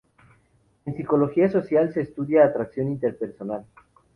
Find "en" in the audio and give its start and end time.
0.87-0.95